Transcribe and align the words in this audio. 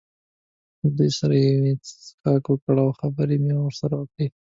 له 0.81 0.89
دوی 0.97 1.09
سره 1.19 1.33
مې 1.37 1.67
یو 1.71 1.77
څه 1.85 1.91
څښاک 2.05 2.43
وکړ 2.47 2.75
او 2.85 2.89
خبرې 2.99 3.37
مې 3.43 3.53
ورسره 3.61 3.93
وکړې. 3.97 4.27